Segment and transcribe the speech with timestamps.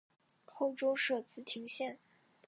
[0.45, 1.99] 后周设莘亭县。